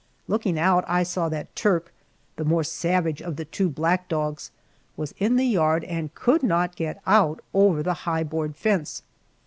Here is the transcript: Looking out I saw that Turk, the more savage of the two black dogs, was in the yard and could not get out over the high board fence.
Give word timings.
Looking 0.27 0.57
out 0.57 0.83
I 0.87 1.03
saw 1.03 1.29
that 1.29 1.55
Turk, 1.55 1.93
the 2.35 2.43
more 2.43 2.63
savage 2.63 3.21
of 3.21 3.35
the 3.35 3.45
two 3.45 3.69
black 3.69 4.07
dogs, 4.09 4.49
was 4.97 5.13
in 5.19 5.35
the 5.35 5.45
yard 5.45 5.83
and 5.83 6.11
could 6.15 6.41
not 6.41 6.75
get 6.75 6.99
out 7.05 7.39
over 7.53 7.83
the 7.83 7.93
high 8.09 8.23
board 8.23 8.55
fence. 8.55 9.03